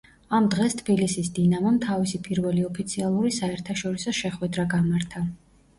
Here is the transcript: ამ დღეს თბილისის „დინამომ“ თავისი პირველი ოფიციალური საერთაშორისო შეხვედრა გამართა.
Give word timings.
ამ 0.35 0.45
დღეს 0.53 0.75
თბილისის 0.79 1.29
„დინამომ“ 1.35 1.77
თავისი 1.85 2.21
პირველი 2.29 2.67
ოფიციალური 2.71 3.35
საერთაშორისო 3.39 4.19
შეხვედრა 4.23 4.69
გამართა. 4.77 5.29